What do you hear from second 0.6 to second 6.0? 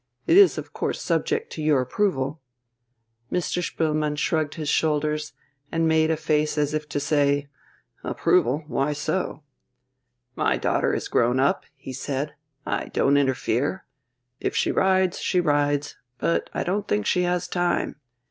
course subject to your approval...." Mr. Spoelmann shrugged his shoulders, and